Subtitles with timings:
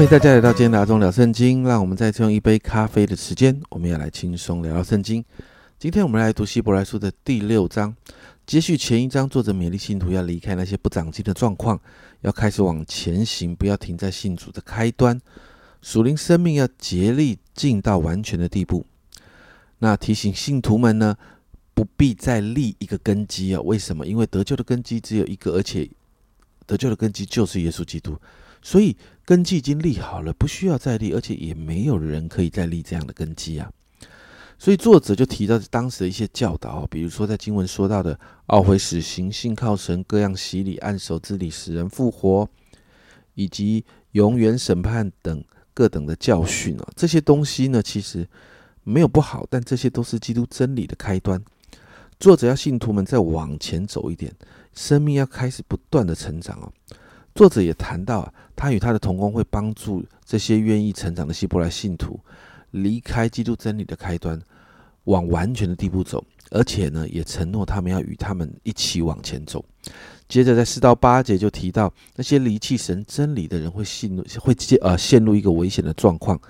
[0.00, 1.62] 欢迎大家来到今天的阿忠聊圣经。
[1.62, 5.22] 让我们再次用一杯咖啡的时间，我们要来轻松聊聊圣经。
[5.78, 7.94] 今天我们来读希伯来书的第六章，
[8.46, 11.78] 接续前一章，作者勉励信徒要离开那些不长进的状况，
[12.22, 15.20] 要开始往前行，不要停在信主的开端。
[15.82, 18.86] 属灵生命要竭力进到完全的地步。
[19.80, 21.14] 那提醒信徒们呢，
[21.74, 23.60] 不必再立一个根基啊？
[23.60, 24.06] 为什么？
[24.06, 25.86] 因为得救的根基只有一个，而且
[26.64, 28.16] 得救的根基就是耶稣基督。
[28.62, 33.70] 所以根基已经立好了，不需要再立，而且也没有人可以再立这样的根基啊。
[34.58, 42.46] 所以作者就提到当时的一些教导，比如说在经文说到的懊悔死刑、信靠神、各样洗礼、按手之礼使人复活，
[43.34, 48.28] 以及永远审判等各等的教训啊，这些东西呢，其实
[48.84, 51.42] 没有不好，但这些都是基督真理的开端。
[52.18, 54.30] 作者要信徒们再往前走一点，
[54.74, 56.70] 生命要开始不断的成长哦。
[57.34, 62.18] 作者也谈到啊，他与他的同工会帮助这些愿意成长的希伯来信徒
[62.72, 64.40] 离开基督真理的开端，
[65.04, 69.64] 往完全的地步走，而且呢，也承诺他们要与他们一起往前走。
[70.28, 76.40] 接着在四到八节就提到，那些离弃神真理的人会陷入会陷呃陷入一个危险的状况。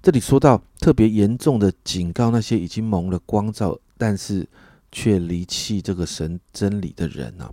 [0.00, 4.46] 这里说到特别严重的警告那些已经蒙了光照，但是
[4.92, 7.50] 却离弃这个神真理的人呢。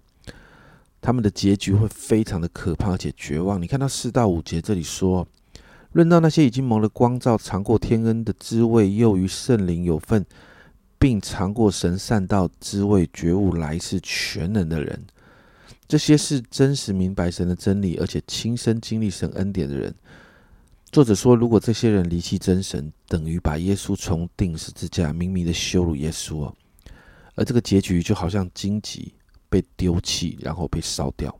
[1.05, 3.61] 他们的结局会非常的可怕，而且绝望。
[3.61, 5.27] 你看到四到五节这里说，
[5.91, 10.25] 论到那些已经蒙了光照、尝过天恩的滋味，又与圣灵有份，
[10.97, 14.99] 并尝过神善道滋味、觉悟来世全能的人，
[15.87, 19.93] 这些是真实明白神的真理，而且亲身经历神恩典的人。
[20.91, 26.51] 作者说，如果这些人离弃真神，等于把耶稣从定十字架明明的羞辱耶稣，
[27.35, 29.13] 而这个结局就好像荆棘。
[29.55, 31.33] 被丢弃，然后被烧掉。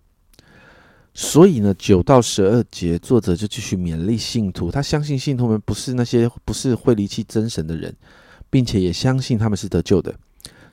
[1.13, 7.93] 所以呢，九到十二节，作者就继续勉励信徒，他相信信徒们不是那些不是会离弃真神的人，
[8.49, 10.15] 并且也相信他们是得救的。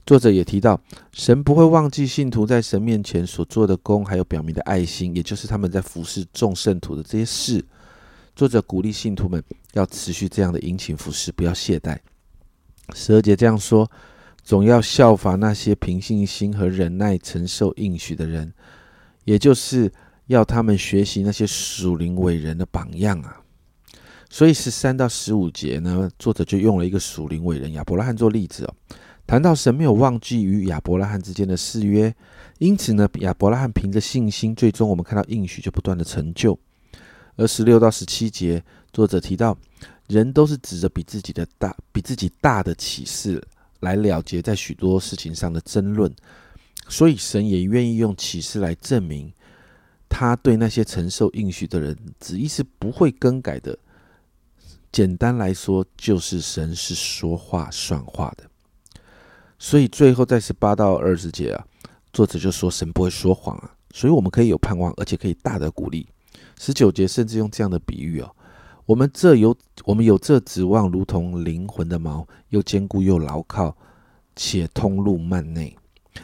[0.06, 0.80] 作者也提到，
[1.12, 7.64] 神不会忘记信徒在神面前所做的功，还有表明的爱心，也就是他们在服侍众圣徒的这些事。
[8.36, 9.42] 作者鼓励信徒们
[9.72, 11.98] 要持续这样的殷勤服侍，不要懈怠。
[12.94, 13.90] 十二节这样说。
[14.42, 18.52] 总要效法那些凭信心和忍耐承受应许的人，
[19.24, 19.90] 也就是
[20.26, 23.40] 要他们学习那些属灵伟人的榜样啊。
[24.28, 28.74] 所以十三到十五节呢，作者就用了一个属灵伟人亚伯拉罕做例子哦，
[29.26, 32.12] 谈到神没有忘记与亚伯拉罕之间的誓约，
[32.58, 36.58] 因此呢，亚伯拉罕凭着信心，最终我们看到应许就不断的成就。
[37.36, 39.56] 而十六到十七节，作者提到
[40.08, 43.42] 人都是指着比自己的大、比自己大的启示。
[43.82, 46.12] 来了结在许多事情上的争论，
[46.88, 49.32] 所以神也愿意用启示来证明
[50.08, 53.78] 他对那些承受应许的人旨意是不会更改的。
[54.90, 58.44] 简单来说，就是神是说话算话的。
[59.58, 61.64] 所以最后在十八到二十节啊，
[62.12, 66.06] 作者就说神不会说谎啊，所以我们可以有盼望，而且可以大的鼓励。
[66.58, 68.36] 十九节甚至用这样的比喻哦。
[68.84, 73.76] 我们这有，我们有这指望，如同灵魂的锚，又坚固又牢靠，
[74.34, 75.76] 且通路漫内。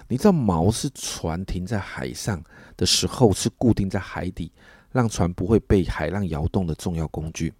[0.08, 2.42] 你知道锚是船停在海上
[2.76, 4.50] 的时候是固定在海底，
[4.90, 7.54] 让船不会被海浪摇动的重要工具。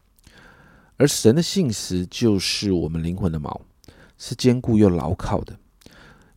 [0.97, 3.59] 而神的信实就是我们灵魂的锚，
[4.19, 5.57] 是坚固又牢靠的。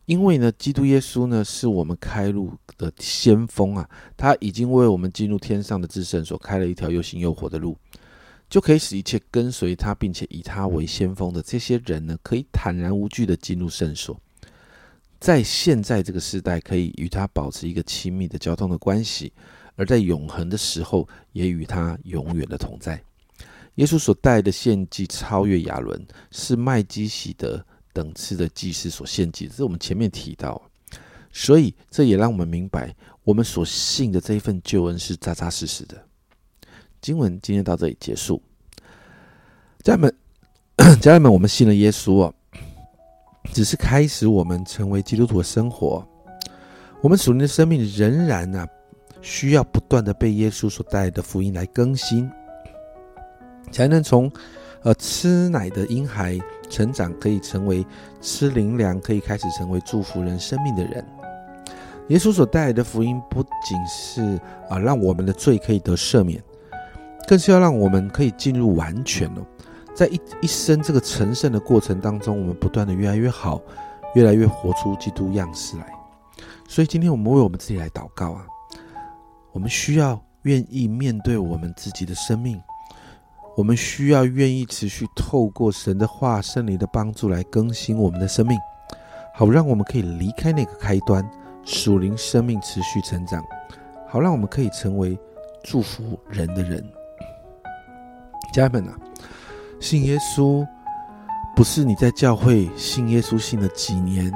[0.06, 7.76] 因为呢，基督耶稣呢是我们开路的先锋啊，他已经为我们进入天上的至圣所开了一条又新又活的路。
[8.52, 14.20] 就可以使一切跟随他，并且以他为先锋的这些人呢，可以坦然无惧的进入圣所，
[15.18, 19.32] 在现在这个时代，可以与他保持一个亲密的交通的关系；
[19.74, 23.02] 而在永恒的时候，也与他永远的同在。
[23.76, 30.60] 耶稣所带的献祭超越亚伦，是麦基喜德等次的祭司所献祭，这是我们前面提到，
[31.32, 32.94] 所以这也让我们明白，
[33.24, 36.06] 我们所信的这一份救恩是扎扎实实的。
[37.02, 38.40] 经文今天到这里结束。
[39.82, 40.14] 家人们，
[41.02, 42.32] 家人们，我们信了耶稣哦，
[43.52, 46.06] 只是开始我们成为基督徒的生活。
[47.00, 48.64] 我们属灵的生命仍然呢，
[49.20, 52.30] 需要不断的被耶稣所带来的福音来更新，
[53.72, 54.30] 才能从
[54.84, 56.38] 呃吃奶的婴孩
[56.70, 57.84] 成长，可以成为
[58.20, 61.04] 吃灵粮，可以开始成为祝福人生命的人。
[62.10, 64.40] 耶稣所带来的福音，不仅是
[64.70, 66.40] 啊让我们的罪可以得赦免。
[67.26, 69.46] 更是要让我们可以进入完全哦，
[69.94, 73.60] 在一一生这个成圣的过程当中，我们不断的越来越好，
[74.14, 75.86] 越来越活出基督样式来。
[76.68, 78.46] 所以今天我们为我们自己来祷告啊，
[79.52, 82.60] 我们需要愿意面对我们自己的生命，
[83.56, 88.58] 我们需要愿意持续透过神的话、圣灵的帮助来更新我们的生命，
[89.34, 91.24] 好让我们可以离开那个开端，
[91.64, 93.44] 属灵生命持续成长，
[94.08, 95.18] 好让我们可以成为
[95.62, 96.82] 祝福人的人。
[98.52, 98.96] 家人们啊，
[99.80, 100.66] 信耶稣
[101.56, 104.32] 不是你在教会信耶稣信了几年，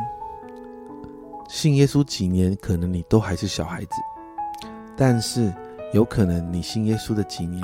[1.49, 3.91] 信耶稣几年，可能你都还是小孩子，
[4.97, 5.53] 但是
[5.93, 7.63] 有可能你信耶稣的几年。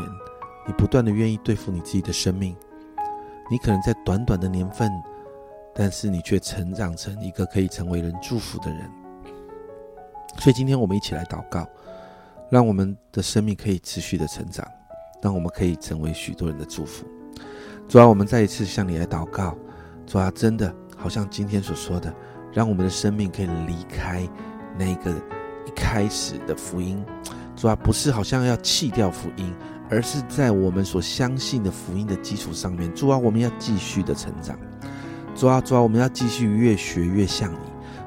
[0.65, 2.55] 你不断的愿意对付你自己的生命，
[3.51, 4.89] 你可能在短短的年份，
[5.75, 8.89] 但是你却成长成一个可以成为人祝福的人。
[10.39, 11.67] 所以今天我们一起来祷告，
[12.49, 14.65] 让我们的生命可以持续的成长，
[15.23, 17.07] 让我们可以成为许多人的祝福。
[17.89, 19.57] 主啊，我们再一次向你来祷告，
[20.07, 22.15] 主啊，真的好像今天所说的，
[22.53, 24.29] 让我们的生命可以离开
[24.79, 25.11] 那个
[25.65, 27.03] 一开始的福音。
[27.57, 29.55] 主啊，不是好像要弃掉福音。
[29.91, 34.59] 而是在我们所相信的福音的基础上面，主啊，我们要继续的成长。
[35.35, 37.59] 主啊，主啊，我们要继续越学越像你。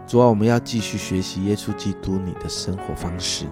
[0.08, 3.46] 主啊，我们要继续学习耶稣基督你的生活方式。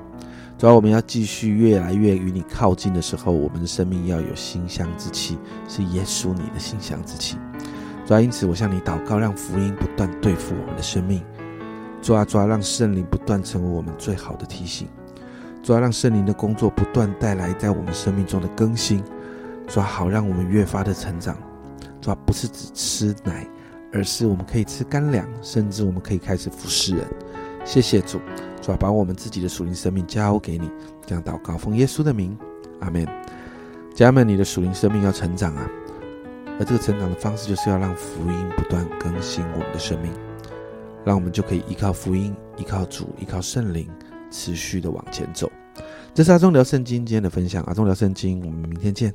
[0.64, 5.38] 主要，我们要继续越来越与你靠近的时候，我们的生命要有馨香之气，
[5.68, 7.36] 是耶稣你的馨香之气。
[8.06, 11.22] 主要，因此我向你祷告，让福音不断对付我们的生命。
[12.02, 14.88] 主啊，主啊，让圣灵不断成为我们最好的提醒。
[15.62, 19.04] 主要让圣灵的工作不断带来在我们生命中的更新，
[19.68, 21.36] 主要好让我们越发的成长。
[22.00, 23.46] 主要不是只吃奶，
[23.92, 27.06] 而是我们可以吃干粮，甚至我们可以开始服侍人。
[27.66, 28.18] 谢谢主，
[28.64, 30.72] 主要把我们自己的属灵生命交给你，
[31.06, 32.36] 这样祷告奉耶稣的名，
[32.80, 33.06] 阿门。
[33.94, 35.70] 家人们，你的属灵生命要成长啊，
[36.58, 40.12] 而这个成长的方式就是要让福音不断更新我们的生命，
[41.04, 43.88] 让我们就可以依靠福音，依靠主，依靠圣灵。
[44.32, 45.52] 持续的往前走，
[46.12, 47.64] 这是阿忠聊圣经今天的分享。
[47.66, 49.14] 阿忠聊圣经，我们明天见。